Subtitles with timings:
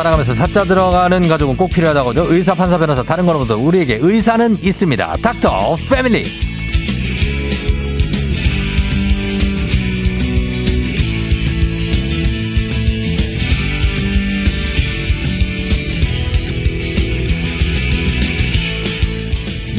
[0.00, 5.16] 살아가면서 사자 들어가는 가족은 꼭 필요하다고 죠 의사, 판사, 변호사 다른 거보다 우리에게 의사는 있습니다.
[5.20, 6.49] 닥터 패밀리.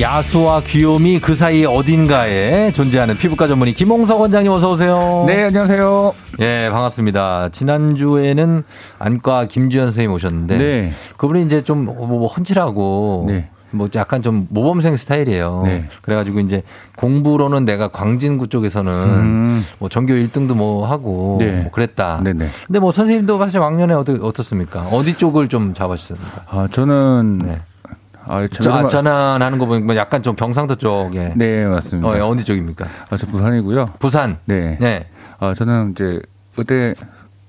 [0.01, 5.25] 야수와 귀요미 그 사이 어딘가에 존재하는 피부과 전문의 김홍석 원장님 어서 오세요.
[5.27, 6.15] 네, 안녕하세요.
[6.39, 7.49] 예, 반갑습니다.
[7.49, 8.63] 지난주에는
[8.97, 10.93] 안과 김주현 선생님 오셨는데 네.
[11.17, 13.49] 그분이 이제 좀 뭐, 뭐 헌칠하고 네.
[13.69, 15.61] 뭐 약간 좀 모범생 스타일이에요.
[15.65, 15.85] 네.
[16.01, 16.63] 그래가지고 이제
[16.97, 19.65] 공부로는 내가 광진구 쪽에서는 음.
[19.77, 21.61] 뭐 전교 1등도 뭐 하고 네.
[21.61, 22.21] 뭐 그랬다.
[22.23, 22.47] 네네.
[22.65, 24.81] 근데 뭐 선생님도 사실 왕년에 어떻, 어떻습니까?
[24.91, 26.45] 어디 쪽을 좀 잡아주셨습니까?
[26.49, 27.61] 아, 저는 네.
[28.25, 31.33] 아, 저, 저는 하는 거 보면 뭐 약간 좀 경상도 쪽에.
[31.35, 32.07] 네, 맞습니다.
[32.07, 32.85] 어, 어디 쪽입니까?
[33.09, 33.91] 아, 저 부산이고요.
[33.99, 34.37] 부산.
[34.45, 34.77] 네.
[34.79, 35.07] 네.
[35.39, 36.19] 아, 저는 이제
[36.57, 36.93] 의대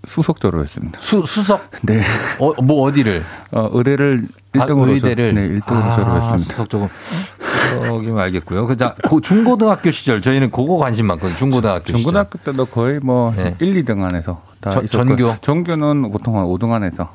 [0.06, 0.98] 수석자로 했습니다.
[1.00, 1.70] 수, 수석?
[1.82, 2.02] 네.
[2.40, 3.22] 어, 뭐 어디를?
[3.52, 4.88] 어, 의대를 1등으로.
[4.88, 5.34] 아, 의대를?
[5.34, 6.52] 네, 1등으로 아, 졸업했습니다.
[6.52, 6.88] 수석 쪽은.
[7.80, 8.66] 수석이면 알겠고요.
[8.66, 11.36] 그, 자, 중고등학교 시절 저희는 그거 관심 많거든요.
[11.36, 12.52] 중고등학교 중고등학교 시절.
[12.54, 13.54] 때도 거의 뭐 네.
[13.58, 15.36] 1, 2등 안에서 다 저, 전교?
[15.40, 17.10] 전교는 보통 한 5등 안에서.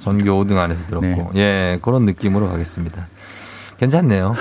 [0.00, 1.06] 전교 5등 안에서 들었고.
[1.34, 1.40] 네.
[1.40, 3.06] 예, 그런 느낌으로 가겠습니다.
[3.78, 4.34] 괜찮네요.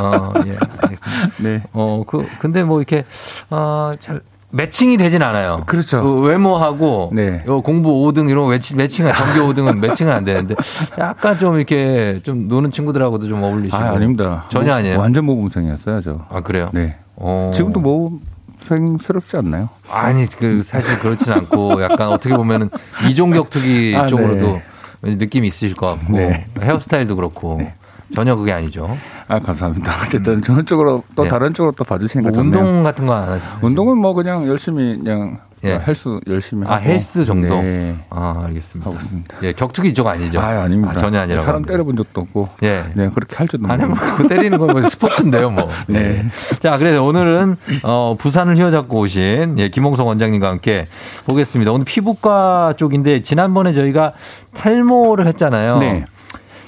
[0.00, 1.30] 어, 예, 알겠습니다.
[1.42, 1.62] 네.
[1.72, 3.04] 어, 그, 근데 뭐 이렇게,
[3.50, 5.62] 어, 잘, 매칭이 되진 않아요.
[5.66, 6.02] 그렇죠.
[6.02, 7.44] 그 외모하고 네.
[7.64, 10.54] 공부 5등 이런 거 매칭, 매칭 전교 5등은 매칭은 안 되는데
[10.98, 13.76] 약간 좀 이렇게 좀 노는 친구들하고도 좀 어울리시고.
[13.76, 14.44] 아, 아닙니다.
[14.48, 14.98] 전혀 아니에요.
[14.98, 16.20] 완전 모범생이었어요, 저.
[16.30, 16.70] 아, 그래요?
[16.72, 16.96] 네.
[17.16, 17.50] 어.
[17.54, 19.68] 지금도 모범생스럽지 않나요?
[19.90, 22.70] 아니, 그 사실 그렇진 않고 약간 어떻게 보면은
[23.08, 24.60] 이종격 투기 아, 쪽으로도
[25.02, 25.14] 네.
[25.16, 26.46] 느낌이 있으실 것 같고 네.
[26.58, 27.56] 헤어스타일도 그렇고.
[27.58, 27.74] 네.
[28.14, 28.96] 전혀 그게 아니죠.
[29.28, 29.92] 아 감사합니다.
[30.06, 31.28] 어쨌든 저런 쪽으로 또 네.
[31.28, 33.50] 다른 쪽으로 또 봐주시니까 뭐 운동 같은 거 안 하시죠?
[33.62, 35.78] 운동은 뭐 그냥 열심히 그냥 예.
[35.86, 36.74] 헬스 열심히 아, 하고.
[36.74, 37.60] 아 헬스 정도.
[37.60, 37.96] 네.
[38.10, 38.88] 아 알겠습니다.
[38.88, 39.36] 하고 있습니다.
[39.42, 40.40] 예 격투기 쪽 아니죠?
[40.40, 40.92] 아 아닙니다.
[40.92, 42.48] 아, 전혀 아니라 사람 때려본 적도 없고.
[42.62, 42.84] 예.
[42.94, 45.68] 네 그렇게 할 줄도 아니 뭐그 때리는 건 뭐 스포츠인데요 뭐.
[45.88, 45.98] 네.
[46.22, 46.28] 네.
[46.60, 50.86] 자 그래서 오늘은 어 부산을 휘어잡고 오신 예 김홍성 원장님과 함께
[51.26, 51.72] 보겠습니다.
[51.72, 54.12] 오늘 피부과 쪽인데 지난번에 저희가
[54.54, 55.78] 탈모를 했잖아요.
[55.80, 56.04] 네.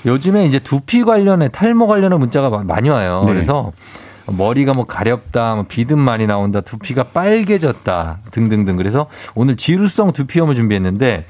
[0.07, 3.23] 요즘에 이제 두피 관련해 탈모 관련한 문자가 많이 와요.
[3.27, 3.33] 네.
[3.33, 3.73] 그래서
[4.27, 8.77] 머리가 뭐 가렵다, 뭐 비듬 많이 나온다, 두피가 빨개졌다 등등등.
[8.77, 11.27] 그래서 오늘 지루성 두피염을 준비했는데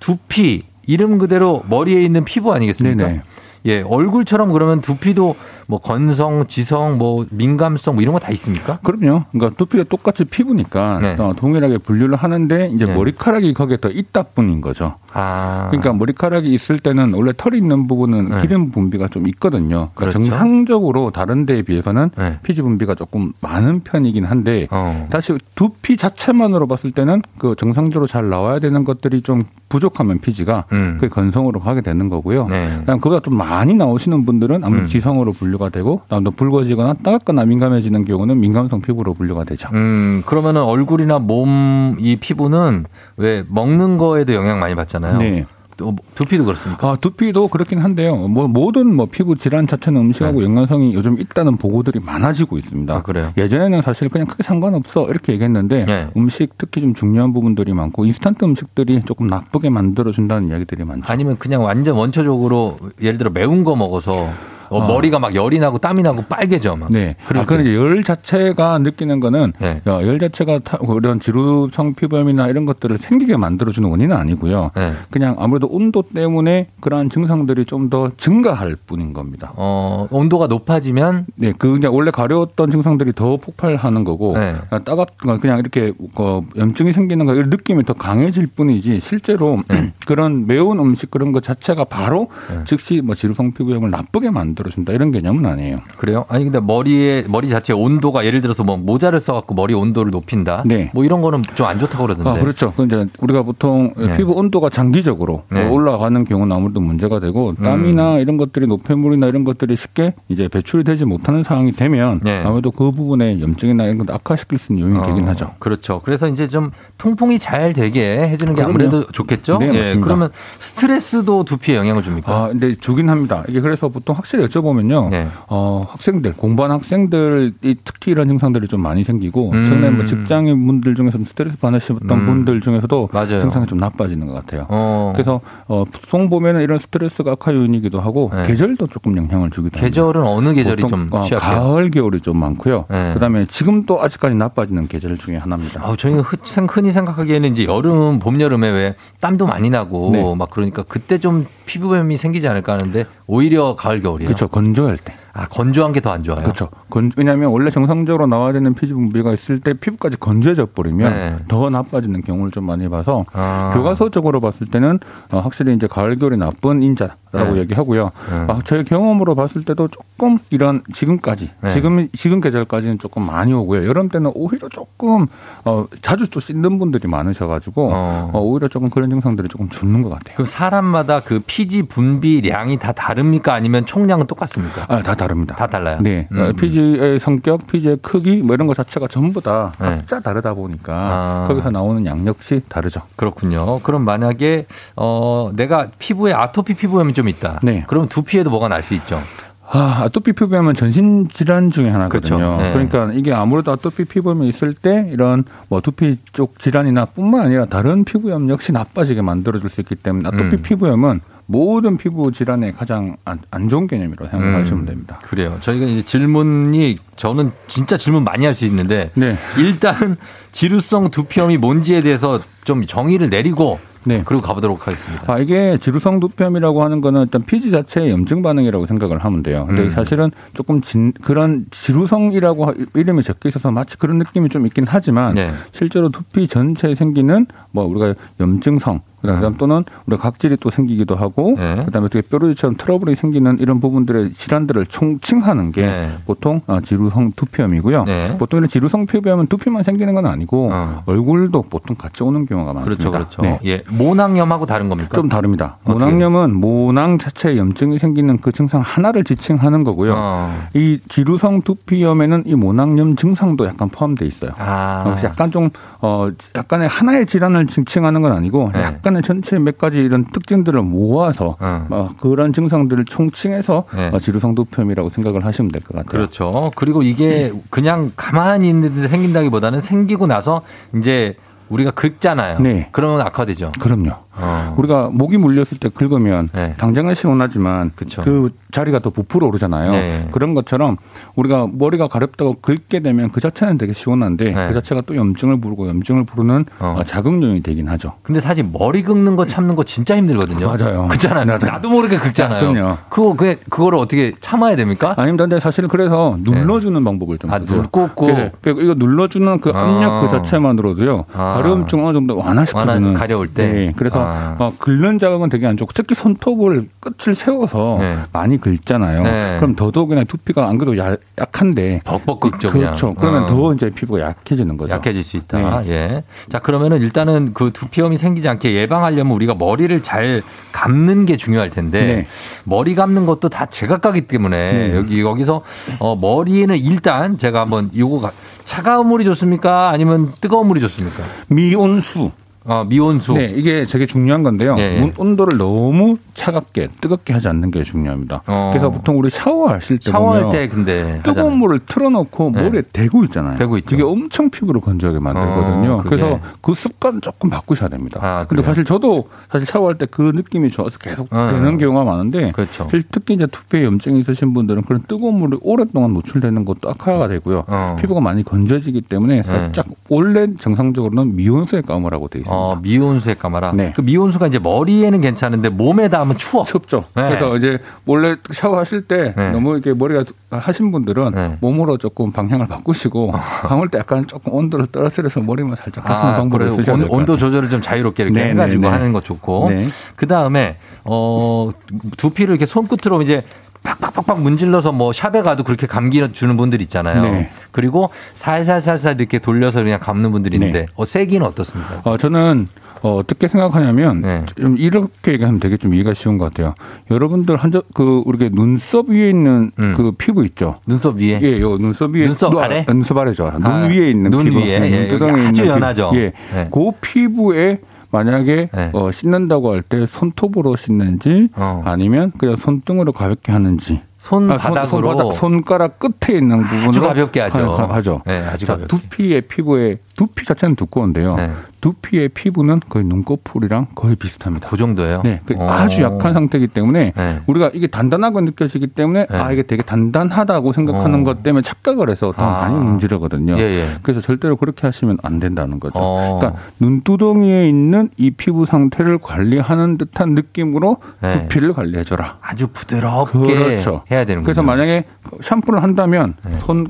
[0.00, 3.06] 두피 이름 그대로 머리에 있는 피부 아니겠습니까?
[3.06, 3.22] 네네.
[3.66, 5.36] 예, 얼굴처럼 그러면 두피도
[5.66, 8.78] 뭐 건성, 지성, 뭐 민감성 뭐 이런 거 다 있습니까?
[8.82, 9.24] 그럼요.
[9.32, 11.16] 그러니까 두피가 똑같이 피부니까 네.
[11.18, 12.94] 어, 동일하게 분류를 하는데 이제 네.
[12.94, 14.94] 머리카락이 거기에 더 있다 뿐인 거죠.
[15.12, 15.68] 아.
[15.70, 18.40] 그러니까 머리카락이 있을 때는 원래 털이 있는 부분은 네.
[18.42, 19.90] 기름 분비가 좀 있거든요.
[19.94, 20.18] 그러니까 그렇죠?
[20.18, 22.38] 정상적으로 다른 데에 비해서는 네.
[22.42, 25.06] 피지 분비가 조금 많은 편이긴 한데 어.
[25.10, 30.98] 다시 두피 자체만으로 봤을 때는 그 정상적으로 잘 나와야 되는 것들이 좀 부족하면 피지가 음.
[31.00, 32.48] 그 건성으로 가게 되는 거고요.
[32.48, 32.68] 네.
[32.80, 34.88] 그다음 그보다 좀 많이 나오시는 분들은 아무래도 음.
[34.88, 39.68] 지성으로 분류가 되고 또 붉어지거나 따갑거나 민감해지는 경우는 민감성 피부로 분류가 되죠.
[39.72, 42.84] 음, 그러면은 얼굴이나 몸 이 피부는
[43.16, 45.18] 왜 먹는 거에도 영향 많이 받잖아요.
[45.18, 45.46] 네.
[45.76, 46.90] 두피도 그렇습니까?
[46.90, 48.16] 아, 두피도 그렇긴 한데요.
[48.16, 50.46] 뭐 모든 뭐 피부 질환 자체는 음식하고 네.
[50.46, 52.94] 연관성이 요즘 있다는 보고들이 많아지고 있습니다.
[52.94, 53.32] 아, 그래요?
[53.36, 56.08] 예전에는 사실 그냥 크게 상관없어 이렇게 얘기했는데 네.
[56.16, 61.04] 음식 특히 좀 중요한 부분들이 많고 인스턴트 음식들이 조금 나쁘게 만들어 준다는 이야기들이 많죠.
[61.06, 64.28] 아니면 그냥 완전 원초적으로 예를 들어 매운 거 먹어서
[64.74, 64.86] 어, 어.
[64.88, 66.90] 머리가 막 열이 나고 땀이 나고 빨개져 막.
[66.90, 67.16] 네.
[67.28, 69.80] 아, 그런 열 자체가 느끼는 거는 네.
[69.86, 74.70] 열 자체가 그런 지루성 피부염이나 이런 것들을 생기게 만들어주는 원인은 아니고요.
[74.74, 74.92] 네.
[75.10, 79.52] 그냥 아무래도 온도 때문에 그러한 증상들이 좀 더 증가할 뿐인 겁니다.
[79.56, 84.56] 어, 온도가 높아지면 네, 그 그냥 원래 가려웠던 증상들이 더 폭발하는 거고 네.
[84.84, 89.92] 따갑 그냥 이렇게 어, 염증이 생기는 거 느낌이 더 강해질 뿐이지 실제로 네.
[90.06, 92.64] 그런 매운 음식 그런 것 자체가 바로 네.
[92.64, 95.80] 즉시 뭐 지루성 피부염을 나쁘게 만들 만 들어준다 이런 개념은 아니에요.
[95.96, 96.24] 그래요?
[96.28, 100.62] 아니 근데 머리에 머리 자체 온도가 예를 들어서 뭐 모자를 써갖고 머리 온도를 높인다.
[100.66, 100.90] 네.
[100.94, 102.30] 뭐 이런 거는 좀 안 좋다고 그러던데.
[102.30, 102.72] 아, 그렇죠.
[102.76, 104.16] 그 이제 우리가 보통 네.
[104.16, 105.66] 피부 온도가 장기적으로 네.
[105.68, 108.20] 올라가는 경우는 아무래도 문제가 되고 땀이나 음.
[108.20, 112.42] 이런 것들이 노폐물이나 이런 것들이 쉽게 이제 배출이 되지 못하는 상황이 되면 네.
[112.44, 115.52] 아무래도 그 부분에 염증이나 이런 것 악화시킬 수 있는 요인이 어, 되긴 하죠.
[115.58, 116.00] 그렇죠.
[116.04, 118.70] 그래서 이제 좀 통풍이 잘 되게 해주는 게 그럼요.
[118.70, 119.58] 아무래도 좋겠죠.
[119.58, 119.98] 네, 예.
[120.00, 122.32] 그러면 스트레스도 두피에 영향을 줍니까?
[122.34, 123.44] 아, 근데 주긴 합니다.
[123.48, 125.10] 이게 그래서 보통 확실히 여쭤보면요.
[125.10, 125.28] 네.
[125.48, 127.52] 어, 학생들, 공부하는 학생들이
[127.84, 129.64] 특히 이런 증상들이 좀 많이 생기고 음.
[129.68, 132.26] 전에 뭐 직장인 분들 중에서 스트레스 받으셨던 음.
[132.26, 133.40] 분들 중에서도 맞아요.
[133.40, 134.66] 증상이 좀 나빠지는 것 같아요.
[134.68, 135.12] 어.
[135.14, 138.46] 그래서 어, 보통 보면은 이런 스트레스가 악화 요인이기도 하고 네.
[138.46, 139.80] 계절도 조금 영향을 주기도 합니다.
[139.80, 141.20] 계절은 어느 계절이 좀 어?
[141.20, 142.86] 가을, 겨울이 좀 많고요.
[142.88, 143.10] 네.
[143.12, 145.82] 그 다음에 지금도 아직까지 나빠지는 계절 중에 하나입니다.
[145.84, 146.22] 아, 저희는
[146.68, 150.34] 흔히 생각하기에는 이제 여름, 봄, 여름에 왜 땀도 많이 나고 네.
[150.34, 154.28] 막 그러니까 그때 좀 피부염이 생기지 않을까 하는데 오히려 가을 겨울이에요.
[154.28, 154.48] 그렇죠.
[154.48, 155.14] 건조할 때.
[155.34, 156.42] 아, 건조한 게 더 안 좋아요.
[156.42, 156.68] 그렇죠.
[156.90, 161.36] 건, 왜냐하면 원래 정상적으로 나와야 되는 피부 분비가 있을 때 피부까지 건조해져 버리면 네.
[161.48, 163.72] 더 나빠지는 경우를 좀 많이 봐서 아.
[163.74, 165.00] 교과서적으로 봤을 때는
[165.32, 167.56] 어, 확실히 이제 가을 겨울이 나쁜 인자라고 네.
[167.60, 168.04] 얘기하고요.
[168.30, 168.36] 네.
[168.48, 171.70] 아, 저희 경험으로 봤을 때도 조금 이런 지금까지 네.
[171.72, 173.86] 지금 지금 계절까지는 조금 많이 오고요.
[173.88, 175.26] 여름 때는 오히려 조금
[175.64, 178.30] 어, 자주 또 씻는 분들이 많으셔가지고 어.
[178.32, 180.34] 어, 오히려 조금 그런 증상들이 조금 줄는 것 같아요.
[180.36, 183.52] 그럼 사람마다 그 피지 분비량이 다 다릅니까?
[183.54, 184.84] 아니면 총량은 똑같습니까?
[184.88, 185.56] 아, 다 다릅니다.
[185.56, 185.98] 다 달라요.
[186.00, 186.52] 네, 음.
[186.58, 189.86] 피지의 성격, 피지의 크기 뭐 이런 것 자체가 전부 다 네.
[189.88, 191.44] 각자 다르다 보니까 아.
[191.48, 193.00] 거기서 나오는 양 역시 다르죠.
[193.16, 193.80] 그렇군요.
[193.80, 194.66] 그럼 만약에
[194.96, 197.60] 어 내가 피부에 아토피 피부염이 좀 있다.
[197.62, 197.84] 네.
[197.88, 199.18] 그럼 두피에도 뭐가 날 수 있죠.
[199.66, 202.36] 아, 아토피 피부염은 전신 질환 중에 하나거든요.
[202.36, 202.62] 그렇죠.
[202.62, 202.70] 네.
[202.72, 208.04] 그러니까 이게 아무래도 아토피 피부염이 있을 때 이런 뭐 두피 쪽 질환이나 뿐만 아니라 다른
[208.04, 210.62] 피부염 역시 나빠지게 만들어줄 수 있기 때문에 아토피 음.
[210.62, 215.18] 피부염은 모든 피부 질환의 가장 안, 안 좋은 개념이라고 생각하시면 음, 됩니다.
[215.22, 215.56] 그래요.
[215.60, 219.36] 저희가 이제 질문이 저는 진짜 질문 많이 할 수 있는데 네.
[219.58, 220.16] 일단
[220.52, 224.22] 지루성 두피염이 뭔지에 대해서 좀 정의를 내리고 네.
[224.24, 225.32] 그리고 가보도록 하겠습니다.
[225.32, 229.64] 아, 이게 지루성 두피염이라고 하는 거는 일단 피지 자체의 염증 반응이라고 생각을 하면 돼요.
[229.66, 229.90] 근데 음.
[229.90, 235.50] 사실은 조금 진, 그런 지루성이라고 이름이 적혀 있어서 마치 그런 느낌이 좀 있긴 하지만 네.
[235.72, 239.00] 실제로 두피 전체에 생기는 뭐 우리가 염증성
[239.32, 239.58] 그다음 음.
[239.58, 241.82] 또는 우리가 각질이 또 생기기도 하고 네.
[241.84, 246.10] 그다음에 어떻게 뾰루지처럼 트러블이 생기는 이런 부분들의 질환들을 총칭하는 게 네.
[246.26, 248.04] 보통 어, 지루성 두피염이고요.
[248.04, 248.36] 네.
[248.38, 251.02] 보통 이런 지루성 피부염은 두피만 생기는 건 아니고 어.
[251.06, 253.10] 얼굴도 보통 같이 오는 경우가 많습니다.
[253.10, 253.42] 그렇죠, 그렇죠.
[253.42, 253.58] 네.
[253.64, 255.14] 예, 모낭염하고 다른 겁니까?
[255.14, 255.78] 좀 다릅니다.
[255.84, 260.14] 모낭염은 모낭 자체에 염증이 생기는 그 증상 하나를 지칭하는 거고요.
[260.16, 260.54] 어.
[260.74, 264.50] 이 지루성 두피염에는 이 모낭염 증상도 약간 포함되어 있어요.
[264.58, 265.16] 아.
[265.24, 268.82] 약간 좀 어, 약간의 하나의 질환을 지칭하는 건 아니고 네.
[268.82, 271.86] 약간 약간의 전체 몇 가지 이런 특징들을 모아서 어.
[271.90, 274.10] 어, 그런 증상들을 총칭해서 네.
[274.12, 276.10] 어, 지루성도염이라고 생각을 하시면 될 것 같아요.
[276.10, 276.70] 그렇죠.
[276.74, 280.62] 그리고 이게 그냥 가만히 있는 데 생긴다기보다는 생기고 나서
[280.96, 281.36] 이제
[281.68, 282.58] 우리가 긁잖아요.
[282.60, 282.88] 네.
[282.92, 283.72] 그러면 악화되죠.
[283.80, 284.10] 그럼요.
[284.36, 284.74] 어.
[284.76, 286.74] 우리가 목이 물렸을 때 긁으면 네.
[286.76, 288.22] 당장은 시원하지만 그쵸.
[288.22, 289.92] 그 자리가 더 부풀어 오르잖아요.
[289.92, 290.28] 네.
[290.32, 290.96] 그런 것처럼
[291.36, 294.68] 우리가 머리가 가렵다고 긁게 되면 그 자체는 되게 시원한데 네.
[294.68, 297.00] 그 자체가 또 염증을 부르고 염증을 부르는 어.
[297.06, 298.14] 자극 요인이 되긴 하죠.
[298.22, 300.66] 근데 사실 머리 긁는 거 참는 거 진짜 힘들거든요.
[300.66, 301.06] 맞아요.
[301.08, 301.46] 그렇잖아요.
[301.46, 301.58] 맞아요.
[301.66, 302.72] 나도 모르게 긁잖아요.
[302.72, 302.96] 그럼요.
[303.08, 305.14] 그거 그 그거를 어떻게 참아야 됩니까?
[305.16, 305.44] 아닙니다.
[305.44, 307.04] 근데 사실 그래서 눌러주는 네.
[307.04, 308.50] 방법을 좀 아, 눌 꾹꾹.
[308.66, 310.30] 이거 눌러주는 그 압력 그 아.
[310.30, 311.24] 그 자체만으로도요.
[311.32, 311.53] 아.
[311.54, 313.04] 가려움증 어느 정도 완화시켜주는.
[313.04, 313.72] 완화, 가려울 때.
[313.72, 313.92] 네.
[313.96, 314.56] 그래서 아.
[314.58, 318.16] 어, 긁는 자극은 되게 안 좋고 특히 손톱을 끝을 세워서 네.
[318.32, 319.22] 많이 긁잖아요.
[319.22, 319.56] 네.
[319.58, 322.70] 그럼 더더욱이나 두피가 안 그래도 약, 약한데 벅벅 긁죠.
[322.70, 323.14] 그렇죠.
[323.14, 323.46] 그러면 어.
[323.46, 324.94] 더 이제 피부가 약해지는 거죠.
[324.94, 325.80] 약해질 수 있다.
[325.80, 325.90] 네.
[325.90, 326.24] 예.
[326.48, 330.42] 자 그러면은 일단은 그 두피염이 생기지 않게 예방하려면 우리가 머리를 잘
[330.72, 332.26] 감는 게 중요할 텐데 네.
[332.64, 334.96] 머리 감는 것도 다 제각각이기 때문에 네.
[334.96, 335.62] 여기 여기서
[335.98, 338.30] 어, 머리에는 일단 제가 한번 이거
[338.64, 339.90] 차가운 물이 좋습니까?
[339.90, 341.22] 아니면 뜨거운 물이 좋습니까?
[341.48, 342.30] 미온수.
[342.64, 343.34] 어, 미온수.
[343.34, 344.76] 네, 이게 되게 중요한 건데요.
[344.76, 345.12] 네.
[345.18, 348.42] 온도를 너무 차갑게 뜨겁게 하지 않는 게 중요합니다.
[348.46, 348.70] 어.
[348.72, 351.56] 그래서 보통 우리 샤워하실 때 샤워할 때 근데 뜨거운 하잖아요.
[351.56, 352.62] 물을 틀어놓고 네.
[352.62, 353.56] 머리에 대고 있잖아요.
[353.58, 353.90] 대고 있죠.
[353.90, 355.92] 그게 엄청 피부를 건조하게 만들거든요.
[355.92, 358.20] 어, 그래서 그 습관 조금 바꾸셔야 됩니다.
[358.22, 361.48] 아, 근데 사실 저도 사실 샤워할 때 그 느낌이 좋아서 계속 어.
[361.50, 362.88] 되는 경우가 많은데 그렇죠.
[363.10, 367.64] 특히 이제 두피에 염증이 있으신 분들은 그런 뜨거운 물을 오랫동안 노출되는 것도 악화가 되고요.
[367.66, 367.96] 어.
[368.00, 369.42] 피부가 많이 건조해지기 때문에 네.
[369.42, 372.53] 살짝 원래 정상적으로는 미온수에 감으라고 돼 있습니다.
[372.54, 373.72] 어, 미온수에 감아라.
[373.72, 373.92] 네.
[373.94, 376.64] 그 미온수가 이제 머리에는 괜찮은데 몸에 닿으면 추워.
[376.64, 377.04] 춥죠.
[377.14, 377.22] 네.
[377.22, 379.52] 그래서 이제 원래 샤워하실 때 네.
[379.52, 381.58] 너무 이렇게 머리가 하신 분들은 네.
[381.60, 383.32] 몸으로 조금 방향을 바꾸시고
[383.68, 387.68] 감을 때 약간 조금 온도를 떨어뜨려서 머리만 살짝 하시는 아, 방법을 쓰셔야 온, 온도 조절을
[387.68, 388.92] 좀 자유롭게 이렇게 네, 해가지고 네, 네.
[388.92, 389.70] 하는 거 좋고.
[390.16, 391.70] 그 다음에 어
[392.16, 393.42] 두피를 이렇게 손끝으로 이제
[393.84, 397.22] 팍팍팍팍 문질러서 뭐 샵에 가도 그렇게 감기 주는 분들 있잖아요.
[397.22, 397.50] 네.
[397.70, 400.86] 그리고 살살살살 이렇게 돌려서 그냥 감는 분들이 있는데 네.
[400.96, 402.00] 어, 세기는 어떻습니까?
[402.04, 402.68] 어, 저는
[403.02, 404.46] 어, 어떻게 생각하냐면 네.
[404.58, 406.74] 좀 이렇게 얘기하면 되게 좀 이해가 쉬운 것 같아요.
[407.10, 409.94] 여러분들 한저 그 우리가 눈썹 위에 있는 음.
[409.94, 410.80] 그 피부 있죠.
[410.86, 413.50] 눈썹 위에 예, 요 눈썹 위에 눈썹 아래 눈썹 아래죠.
[413.58, 414.60] 눈 아, 위에 있는 눈 피부.
[414.60, 416.10] 위에 네, 눈두덩이 예, 아주 연하죠.
[416.14, 416.68] 예, 네.
[416.72, 417.78] 그 피부에
[418.14, 418.90] 만약에 네.
[418.92, 421.82] 어, 씻는다고 할 때 손톱으로 씻는지 어.
[421.84, 427.70] 아니면 그냥 손등으로 가볍게 하는지 손바닥으로 아, 손, 손가락 끝에 있는 부분으로 가볍게 하죠.
[427.70, 428.22] 하 죠.
[428.24, 431.36] 네, 아주 자, 두피의 피부에 두피 자체는 두꺼운데요.
[431.36, 431.50] 네.
[431.80, 434.68] 두피의 피부는 거의 눈꺼풀이랑 거의 비슷합니다.
[434.70, 435.20] 그 정도예요?
[435.22, 435.40] 네.
[435.44, 437.40] 그 아주 약한 상태이기 때문에 네.
[437.46, 439.36] 우리가 이게 단단하고 느껴지기 때문에 네.
[439.36, 441.24] 아 이게 되게 단단하다고 생각하는 어.
[441.24, 442.62] 것 때문에 착각을 해서 더 아.
[442.62, 443.58] 많이 문지르거든요.
[443.58, 443.88] 예, 예.
[444.02, 445.98] 그래서 절대로 그렇게 하시면 안 된다는 거죠.
[445.98, 446.38] 어.
[446.38, 451.42] 그러니까 눈두덩이에 있는 이 피부 상태를 관리하는 듯한 느낌으로 네.
[451.42, 452.38] 두피를 관리해줘라.
[452.40, 454.02] 아주 부드럽게 그렇죠.
[454.10, 454.46] 해야 되는 거죠.
[454.46, 455.04] 그래서 만약에
[455.42, 456.56] 샴푸를 한다면 네.
[456.60, 456.86] 손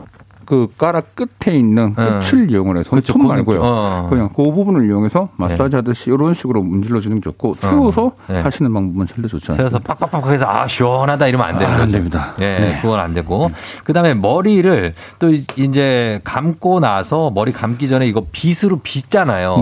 [0.47, 2.05] 그 가락 끝에 있는 네.
[2.05, 3.13] 끝을 이용을 해서 그렇죠.
[3.13, 3.61] 손 말고요.
[3.63, 4.07] 어.
[4.09, 8.13] 그냥 그 부분을 이용해서 마사지 하듯이 이런 식으로 문질러 주는 게 좋고 세워서 어.
[8.29, 8.41] 네.
[8.41, 9.69] 하시는 방법은 제일 좋지 않습니까?
[9.71, 11.83] 세워서 빡빡빡 해서 아 시원하다 이러면 안 되는 아, 거죠.
[11.83, 12.35] 안 됩니다.
[12.41, 12.79] 예, 네.
[12.83, 13.51] 그건 안 되고
[13.85, 19.61] 그다음에 머리를 또 이제 감고 나서 머리 감기 전에 이거 빗으로 빗잖아요.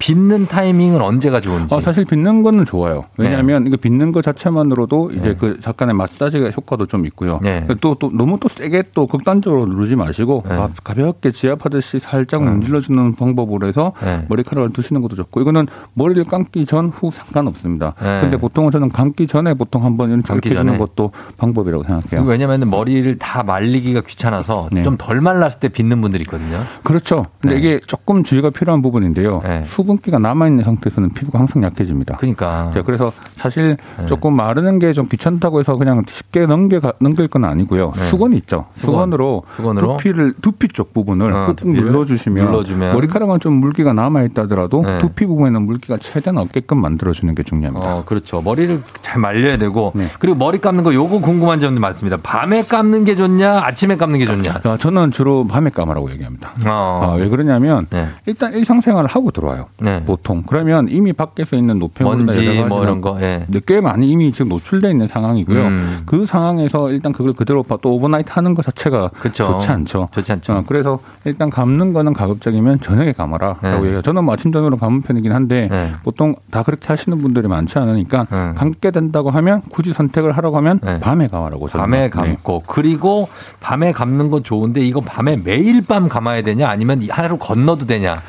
[0.00, 0.06] 네.
[0.06, 1.74] 빚는 타이밍은 언제가 좋은지?
[1.74, 3.04] 어, 사실 빚는 거는 좋아요.
[3.18, 3.68] 왜냐하면 네.
[3.68, 5.36] 이거 빚는 거 자체만으로도 이제 네.
[5.38, 7.38] 그 잠깐의 마사지 효과도 좀 있고요.
[7.42, 7.66] 네.
[7.80, 10.56] 또, 또 너무 또 세게 또 극단적으로 누르지 마시고 네.
[10.82, 12.50] 가볍게 지압하듯이 살짝 네.
[12.50, 14.24] 문질러주는 방법으로 해서 네.
[14.28, 17.94] 머리카락을 두시는 것도 좋고 이거는 머리를 감기 전 후 상관없습니다.
[17.98, 22.26] 근데 보통은 저는 감기 전에 보통 한번 이렇게 해주는 것도 방법이라고 생각해요.
[22.28, 26.58] 왜냐하면 머리를 다 말리기가 귀찮아서 좀 덜 말랐을 때 빚는 분들이 있거든요.
[26.82, 27.26] 그렇죠.
[27.40, 29.40] 근데 이게 조금 주의가 필요한 부분인데요.
[29.66, 32.16] 수분 수분기가 남아있는 상태에서는 피부가 항상 약해집니다.
[32.16, 32.70] 그러니까.
[32.84, 34.06] 그래서 사실 네.
[34.06, 37.92] 조금 마르는 게 좀 귀찮다고 해서 그냥 쉽게 넘겨 넘길 건 아니고요.
[37.96, 38.06] 네.
[38.08, 38.66] 수건이 있죠.
[38.74, 39.12] 수건.
[39.12, 44.82] 으로 수건으로 두피를 두피 쪽 부분을 어, 꾹꾹 눌러주시면, 눌러주면, 머리카락은 좀 물기가 남아 있다더라도
[44.84, 44.98] 네.
[44.98, 47.96] 두피 부분에는 물기가 최대한 없게끔 만들어주는 게 중요합니다.
[47.96, 48.42] 어, 그렇죠.
[48.42, 50.06] 머리를 잘 말려야 되고 네.
[50.18, 52.18] 그리고 머리 감는 거 요거 궁금한 점도 많습니다.
[52.22, 54.60] 밤에 감는 게 좋냐, 아침에 감는 게 좋냐?
[54.66, 56.50] 야, 저는 주로 밤에 감으라고 얘기합니다.
[56.66, 57.12] 어.
[57.12, 58.08] 아, 왜 그러냐면 네.
[58.26, 59.66] 일단 일상생활을 하고 들어와요.
[59.80, 60.02] 네.
[60.04, 60.42] 보통.
[60.46, 63.46] 그러면 이미 밖에서 있는 노폐물이나 뭐 이런 거 예.
[63.66, 65.66] 꽤 많이 이미 지금 노출돼 있는 상황이고요.
[65.66, 66.02] 음.
[66.06, 69.44] 그 상황에서 일단 그걸 그대로 또 overnight 하는 것 자체가 그쵸.
[69.44, 70.08] 좋지 않죠.
[70.12, 70.52] 좋지 않죠.
[70.52, 73.76] 어, 그래서 일단 감는 거는 가급적이면 저녁에 감아라라고 네.
[73.76, 74.02] 얘기해요.
[74.02, 75.92] 저는 뭐 아침 저녁으로 감은 편이긴 한데 네.
[76.02, 78.52] 보통 다 그렇게 하시는 분들이 많지 않으니까 네.
[78.56, 80.98] 감게 된다고 하면 굳이 선택을 하라고 하면 네.
[80.98, 81.66] 밤에 감아라고.
[81.66, 82.10] 밤에 네.
[82.10, 83.28] 감고 그리고
[83.60, 88.20] 밤에 감는 건 좋은데 이거 밤에 매일 밤 감아야 되냐 아니면 하루 건너도 되냐?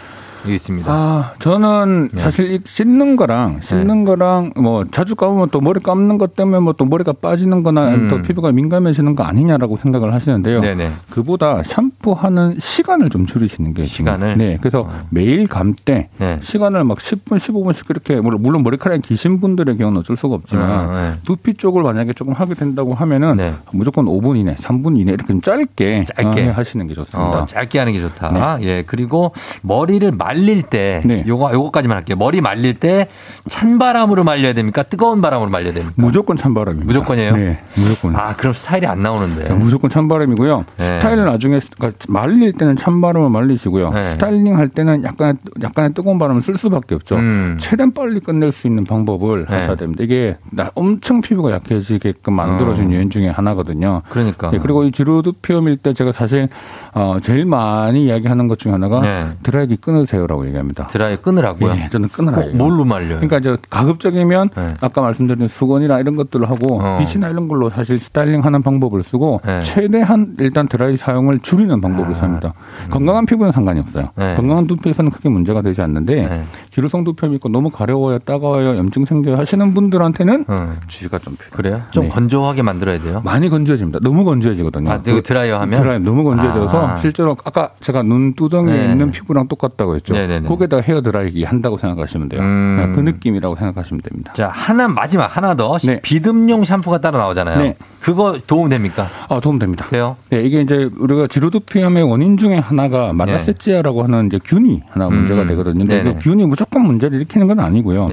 [0.49, 0.91] 있습니다.
[0.91, 2.21] 아, 저는 네.
[2.21, 4.05] 사실 씻는 거랑 씻는 네.
[4.05, 8.07] 거랑 뭐 자주 감으면 또 머리 감는 것 때문에 뭐 또 머리가 빠지는 거나 음.
[8.09, 10.61] 또 피부가 민감해지는 거 아니냐라고 생각을 하시는데요.
[10.61, 10.93] 네네.
[11.11, 14.57] 그보다 샴푸 하는 시간을 좀 줄이시는 게 시간을 네.
[14.59, 14.89] 그래서 어.
[15.09, 16.37] 매일 감때 네.
[16.41, 21.13] 시간을 막 10분, 15분씩 그렇게 물론 머리카락이 기신 분들의 경우는 어쩔 수가 없지만 어, 네.
[21.23, 23.53] 두피 쪽을 만약에 조금 하게 된다고 하면은 네.
[23.71, 27.43] 무조건 5분 이내, 3분 이내 이렇게 짧게 짧게 어, 하시는 게 좋습니다.
[27.43, 28.57] 어, 짧게 하는 게 좋다.
[28.57, 28.65] 네.
[28.67, 28.83] 예.
[28.85, 31.23] 그리고 머리를 말릴 때 네.
[31.27, 32.17] 요거 요거까지만 할게요.
[32.17, 33.07] 머리 말릴 때
[33.47, 34.83] 찬바람으로 말려야 됩니까?
[34.83, 35.93] 뜨거운 바람으로 말려야 됩니까?
[35.97, 36.85] 무조건 찬바람입니다.
[36.87, 37.35] 무조건이에요?
[37.35, 38.15] 네, 무조건.
[38.15, 39.47] 아, 그럼 스타일이 안 나오는데.
[39.47, 40.65] 자, 무조건 찬바람이고요.
[40.77, 40.85] 네.
[40.85, 41.59] 스타일은 나중에
[41.91, 43.91] 그러니까 말릴 때는 찬바람을 말리시고요.
[43.91, 44.09] 네.
[44.11, 47.17] 스타일링 할 때는 약간의 약간의 뜨거운 바람을 쓸 수밖에 없죠.
[47.17, 47.57] 음.
[47.59, 49.53] 최대한 빨리 끝낼 수 있는 방법을 네.
[49.55, 50.03] 하셔야 됩니다.
[50.03, 50.37] 이게
[50.73, 52.95] 엄청 피부가 약해지게끔 만들어진 어.
[52.95, 54.01] 요인 중에 하나거든요.
[54.09, 54.51] 그러니까.
[54.51, 56.49] 네, 그리고 이 지루드 피염일 때 제가 사실
[56.93, 59.25] 어, 제일 많이 이야기하는 것 중에 하나가 네.
[59.43, 60.61] 드라이기 끊으세요라고 얘기합니다.
[60.71, 60.87] 합니다.
[60.87, 61.73] 드라이 끊으라고요?
[61.73, 62.55] 네, 저는 끊으라고.
[62.55, 63.19] 뭘로 말려요?
[63.19, 64.73] 그러니까 저 가급적이면 네.
[64.79, 66.97] 아까 말씀드린 수건이나 이런 것들을 하고 어.
[66.99, 69.61] 빛이나 이런 걸로 사실 스타일링 하는 방법을 쓰고 네.
[69.61, 72.15] 최대한 일단 드라이 사용을 줄이는 방법을 아.
[72.15, 72.53] 씁니다.
[72.85, 72.89] 음.
[72.89, 74.09] 건강한 피부는 상관이 없어요.
[74.15, 74.35] 네.
[74.35, 76.43] 건강한 두피에서는 크게 문제가 되지 않는데 네.
[76.71, 80.73] 기루성 두피염 있고 너무 가려워요, 따가워요, 염증 생겨요 하시는 분들한테는 어.
[80.87, 81.55] 주의가 좀 필요해요.
[81.55, 81.81] 그래요?
[81.91, 82.09] 좀 네.
[82.09, 83.21] 건조하게 만들어야 돼요?
[83.25, 83.99] 많이 건조해집니다.
[84.01, 84.91] 너무 건조해지거든요.
[84.91, 85.81] 아, 그 드라이어 하면?
[85.81, 86.97] 드라이어 너무 건조해져서 아.
[86.97, 88.91] 실제로 아까 제가 눈두덩이에 네.
[88.91, 90.13] 있는 피부랑 똑같다고 했죠.
[90.13, 90.47] 네네네.
[90.47, 92.41] 거기에다가 헤어 드라이기 한다고 생각하시면 돼요.
[92.41, 92.93] 음.
[92.95, 94.33] 그 느낌이라고 생각하시면 됩니다.
[94.33, 95.99] 자, 하나 마지막 하나 더 네.
[96.01, 97.57] 비듬용 샴푸가 따로 나오잖아요.
[97.59, 97.75] 네.
[98.01, 99.07] 그거 도움 됩니까?
[99.29, 99.87] 아, 도움 됩니다.
[99.89, 100.17] 돼요?
[100.29, 105.43] 네, 이게 이제 우리가 지루두 피염의 원인 중에 하나가 말라세치아라고 하는 이제 균이 하나 문제가
[105.43, 105.47] 음.
[105.47, 105.85] 되거든요.
[105.85, 108.09] 근데 그 균이 무조건 문제를 일으키는 건 아니고요.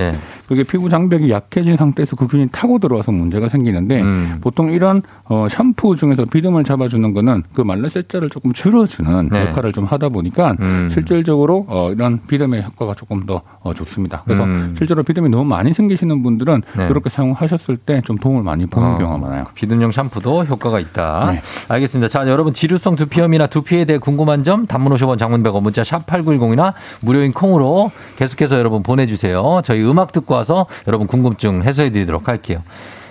[0.48, 0.54] 네.
[0.56, 4.38] 그게 피부 장벽이 약해진 상태에서 그 균이 타고 들어와서 문제가 생기는데 음.
[4.40, 9.48] 보통 이런 어, 샴푸 중에서 비듬을 잡아주는 거는 그 말라세자를 조금 줄여주는 네.
[9.48, 10.88] 역할을 좀 하다 보니까 음.
[10.90, 14.22] 실질적으로 어, 이런 비듬의 효과가 조금 더 어, 좋습니다.
[14.24, 14.74] 그래서 음.
[14.76, 16.88] 실제로 비듬이 너무 많이 생기시는 분들은 네.
[16.88, 19.44] 그렇게 사용하셨을 때 좀 도움을 많이 보는 어, 경우가 많아요.
[19.54, 21.32] 비듬용 샴푸도 효과가 있다.
[21.32, 21.42] 네.
[21.68, 22.08] 알겠습니다.
[22.08, 26.72] 자, 여러분 지루성 두피염이나 두피에 대해 궁금한 점 단문 50원 장문 100원 문자 샵 8910이나
[27.00, 29.60] 무료인 콩으로 계속해서 여러분 보내주세요.
[29.64, 32.62] 저희 음악 듣고 와서 여러분 궁금증 해소해 드리도록 할게요.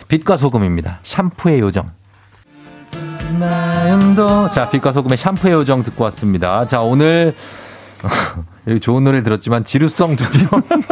[0.08, 1.00] 빛과 소금입니다.
[1.04, 1.92] 샴푸의 요정.
[4.50, 6.66] 자, 빛과 소금의 샴푸의 요정 듣고 왔습니다.
[6.66, 7.36] 자, 오늘,
[8.68, 10.64] 여기 좋은 노래 들었지만, 지루성 두피염.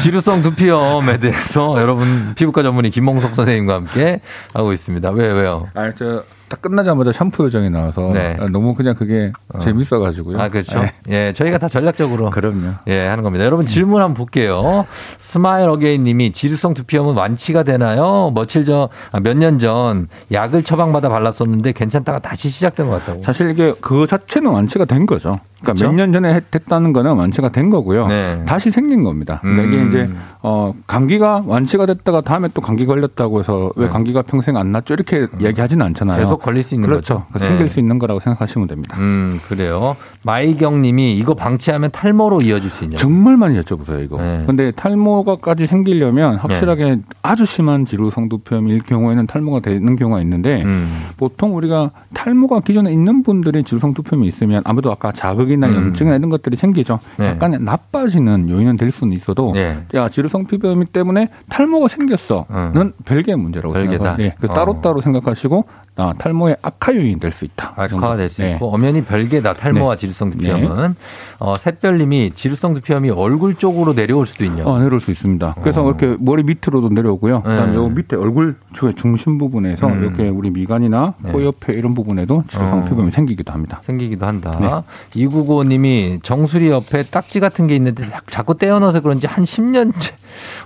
[0.00, 4.20] 지루성 두피염에 대해서 여러분 피부과 전문의 김몽석 선생님과 함께
[4.52, 5.10] 하고 있습니다.
[5.10, 5.68] 왜, 왜요?
[5.74, 8.36] 아, 저, 딱 끝나자마자 샴푸 요정이 나와서 네.
[8.52, 9.58] 너무 그냥 그게 어.
[9.58, 10.40] 재밌어가지고요.
[10.40, 10.80] 아 그렇죠.
[10.80, 10.92] 네.
[11.08, 12.72] 예, 저희가 다 전략적으로 그럼요.
[12.86, 13.44] 예 하는 겁니다.
[13.44, 14.86] 여러분 질문 한번 볼게요.
[15.18, 18.32] Smile Again님이 지루성 두피염은 완치가 되나요?
[18.34, 23.22] 며칠 전, 아, 몇년 전 약을 처방받아 발랐었는데 괜찮다가 다시 시작된 것 같다고.
[23.22, 25.38] 사실 이게 그 자체는 완치가 된 거죠.
[25.62, 28.06] 그러니까 몇 년 전에 됐다는 거는 완치가 된 거고요.
[28.08, 28.42] 네.
[28.46, 29.38] 다시 생긴 겁니다.
[29.40, 29.88] 그러니까 이게 음.
[29.88, 30.08] 이제
[30.42, 33.92] 어 감기가 완치가 됐다가 다음에 또 감기 걸렸다고 해서 왜 네.
[33.92, 35.28] 감기가 평생 안 낫죠 이렇게 음.
[35.40, 36.18] 얘기하지는 않잖아요.
[36.34, 37.24] 계속 걸릴 수 있는 그렇죠.
[37.32, 37.44] 거죠.
[37.44, 37.72] 생길 네.
[37.72, 38.96] 수 있는 거라고 생각하시면 됩니다.
[38.98, 39.96] 음 그래요.
[40.22, 42.96] 마이경 님이 이거 방치하면 탈모로 이어질 수 있냐?
[42.96, 44.20] 정말 많이 여쭤보세요 이거.
[44.20, 44.44] 네.
[44.46, 47.00] 근데 탈모가까지 생기려면 확실하게 네.
[47.22, 51.04] 아주 심한 지루 성두표일 경우에는 탈모가 되는 경우가 있는데 음.
[51.16, 55.74] 보통 우리가 탈모가 기존에 있는 분들이 지루 성두표이 있으면 아무래도 아까 자극이 자극이나 음.
[55.74, 56.98] 염증이나 이런 것들이 생기죠.
[57.18, 57.26] 네.
[57.28, 59.84] 약간의 나빠지는 요인은 될 수는 있어도 네.
[59.94, 62.92] 야 지루 성 피부염이 때문에 탈모가 생겼어는 음.
[63.04, 64.04] 별개의 문제라고 별개다.
[64.04, 64.28] 생각해요.
[64.28, 64.34] 네.
[64.40, 65.02] 그 따로따로 어.
[65.02, 65.64] 생각하시고
[65.96, 67.74] 아, 탈모의 악화 요인이 될 수 있다.
[67.76, 68.52] 악화가 될수 네.
[68.52, 69.52] 있고 엄연히 별개다.
[69.54, 70.00] 탈모와 네.
[70.00, 70.94] 지루성 두피염은 네.
[71.38, 74.64] 어, 샛별님이 지루성 두피염이 얼굴 쪽으로 내려올 수도 있냐?
[74.64, 75.56] 어, 내려올 수 있습니다.
[75.60, 75.88] 그래서 어.
[75.88, 77.42] 이렇게 머리 밑으로도 내려오고요.
[77.42, 77.74] 그다음에 네.
[77.74, 80.02] 요 밑에 얼굴 쪽의 중심 부분에서 음.
[80.02, 81.32] 이렇게 우리 미간이나 네.
[81.32, 82.84] 코 옆에 이런 부분에도 지루성 어.
[82.84, 83.80] 피부염이 생기기도 합니다.
[83.84, 84.50] 생기기도 한다.
[84.60, 85.20] 네.
[85.20, 90.12] 이구고님이 정수리 옆에 딱지 같은 게 있는데 자꾸 떼어넣어서 그런지 한 10년째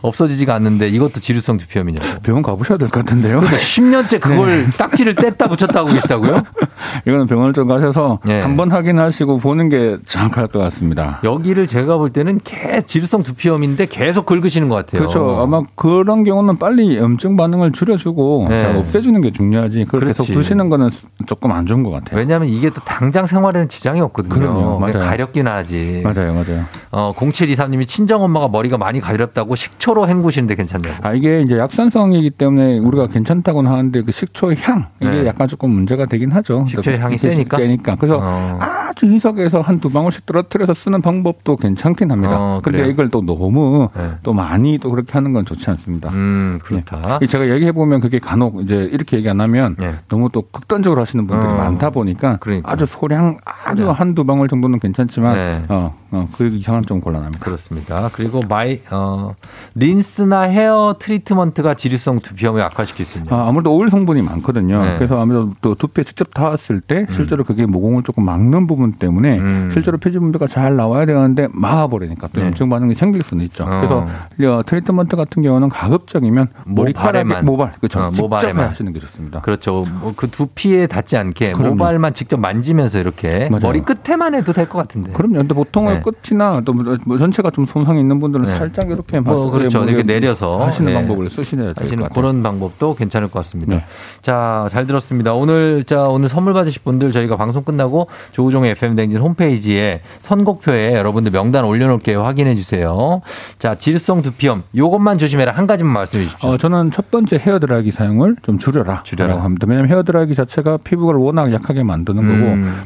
[0.02, 1.98] 없어지지가 않는데 이것도 지루성 두피염이냐.
[2.22, 3.40] 병원 가보셔야 될 것 같은데요.
[3.40, 4.70] 10년째 그걸 네.
[4.76, 6.42] 딱지를 뗐다 붙였다 고 계시다고요?
[7.06, 8.40] 이거는 병원을 좀 가셔서 네.
[8.40, 11.20] 한번 확인하시고 보는 게 정확할 것 같습니다.
[11.24, 15.00] 여기를 제가 볼 때는 개 지루성 두피염인데 계속 긁으시는 것 같아요.
[15.00, 15.38] 그렇죠.
[15.40, 18.64] 아마 그런 경우는 빨리 염증 반응을 줄여주고 네.
[18.76, 19.84] 없애주는 게 중요하지.
[19.84, 20.22] 그걸 그렇지.
[20.22, 20.90] 계속 두시는 거는
[21.26, 22.18] 조금 안 좋은 것 같아요.
[22.18, 24.34] 왜냐하면 이게 또 당장 생활에는 지장이 없거든요.
[24.34, 24.78] 그럼요.
[24.78, 25.00] 맞아요.
[25.00, 26.02] 가렵긴 하지.
[26.04, 26.32] 맞아요.
[26.32, 26.64] 맞아요.
[26.90, 30.94] 어, 0723님이 친정엄마가 머리가 많이 가렵다고 식초로 헹구시는데 괜찮네요.
[31.02, 35.26] 아, 이게 이제 약산성이기 때문에 우리가 괜찮다고는 하는데 그 식초의 향, 이게 네.
[35.26, 36.64] 약간 조금 문제가 되긴 하죠.
[36.68, 37.56] 식초의 향이 세니까?
[37.56, 37.96] 세니까.
[37.96, 38.58] 그래서 어.
[38.60, 42.36] 아주 희석해서 한 두 방울씩 떨어뜨려서 쓰는 방법도 괜찮긴 합니다.
[42.36, 44.10] 어, 근데 이걸 또 너무 네.
[44.24, 46.10] 또 많이 또 그렇게 하는 건 좋지 않습니다.
[46.10, 47.18] 음, 그렇다.
[47.20, 47.26] 네.
[47.28, 49.94] 제가 얘기해 보면 그게 간혹 이제 이렇게 얘기 안 하면 네.
[50.08, 51.54] 너무 또 극단적으로 하시는 분들이 어.
[51.56, 52.72] 많다 보니까 그러니까.
[52.72, 53.90] 아주 소량 아주 네.
[53.90, 55.62] 한두 방울 정도는 괜찮지만 네.
[55.68, 57.44] 어, 어, 그 이상은 좀 곤란합니다.
[57.44, 58.08] 그렇습니다.
[58.14, 59.34] 그리고 마이 어,
[59.74, 63.34] 린스나 헤어 트리트먼트가 지루성 두피염을 악화시킬 수 있냐?
[63.34, 64.82] 아, 아무래도 오일 성분이 많거든요.
[64.82, 64.96] 네.
[64.96, 67.06] 그래서 아무래도 또 두피에 직접 닿았을 때 음.
[67.10, 69.70] 실제로 그게 모공을 조금 막는 부분 때문에 음.
[69.72, 72.46] 실제로 피지 분비가 잘 나와야 되는데 막아버리니까 또 네.
[72.46, 73.64] 염증 반응이 생길 수는 있죠.
[73.68, 74.06] 어.
[74.36, 78.00] 그래서 트리트먼트 같은 경우는 가급적이면 머리카락에 모발 그렇죠.
[78.00, 79.40] 어, 모발에만 하시는 게 좋습니다.
[79.42, 79.84] 그렇죠.
[80.00, 81.74] 뭐그 두피에 닿지 않게 그럼요.
[81.74, 83.48] 모발만 직접 만지면서 이렇게.
[83.60, 85.12] 머리 끝에만 해도 될 것 같은데.
[85.12, 85.38] 그럼요.
[85.38, 85.97] 근데 보통은 네.
[86.02, 88.58] 끝이나 또뭐 전체가 좀 손상이 있는 분들은 네.
[88.58, 89.84] 살짝 이렇게 뭐 그렇죠.
[89.84, 90.98] 이렇게 내려서 하시는 네.
[90.98, 91.74] 방법을 쓰시는
[92.14, 93.74] 그런 방법도 괜찮을 것 같습니다.
[93.74, 93.84] 네.
[94.22, 95.34] 자, 잘 들었습니다.
[95.34, 101.32] 오늘 자 오늘 선물 받으실 분들 저희가 방송 끝나고 조우종의 FM 댕진 홈페이지에 선곡표에 여러분들
[101.32, 102.22] 명단 올려놓을게요.
[102.22, 103.20] 확인해 주세요.
[103.58, 106.50] 자, 질성 두피염 요것만 조심해라 한 가지만 말씀해 주십시오.
[106.50, 109.02] 어, 저는 첫 번째 헤어 드라이기 사용을 좀 줄여라.
[109.04, 109.66] 줄여라 합니다.
[109.68, 112.28] 왜냐하면 헤어 드라이기 자체가 피부를 워낙 약하게 만드는 음.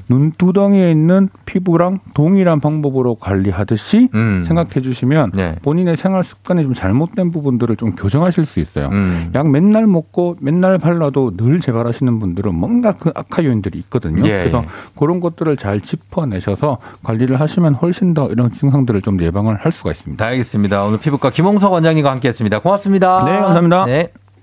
[0.09, 4.45] 거고 눈두덩이에 있는 피부랑 동일한 방법 으로 관리하듯이 음.
[4.45, 5.57] 생각해 주시면 네.
[5.63, 8.89] 본인의 생활 습관이 좀 잘못된 부분들을 좀 교정하실 수 있어요.
[8.93, 9.31] 음.
[9.35, 14.23] 약 맨날 먹고 맨날 발라도 늘 재발하시는 분들은 뭔가 그 악화 요인들이 있거든요.
[14.25, 14.39] 예.
[14.39, 14.63] 그래서
[14.97, 20.25] 그런 것들을 잘 짚어내셔서 관리를 하시면 훨씬 더 이런 증상들을 좀 예방을 할 수가 있습니다.
[20.25, 20.85] 알겠습니다.
[20.85, 22.61] 오늘 피부과 김홍석 원장님과 함께했습니다.
[22.61, 23.25] 고맙습니다.
[23.25, 23.87] 네, 감사합니다.
[23.87, 24.13] 네.